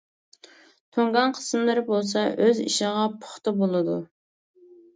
تۇڭگان 0.97 1.35
قىسىملىرى 1.41 1.83
بولسا 1.91 2.25
ئۆز 2.47 2.63
«ئىشىغا» 2.65 3.07
پۇختا 3.21 3.57
بولىدۇ. 3.61 4.03